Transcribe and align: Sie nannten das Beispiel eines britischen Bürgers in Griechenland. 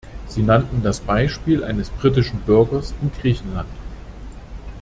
Sie 0.27 0.41
nannten 0.41 0.81
das 0.81 0.99
Beispiel 0.99 1.63
eines 1.63 1.91
britischen 1.91 2.39
Bürgers 2.39 2.95
in 3.03 3.11
Griechenland. 3.11 3.69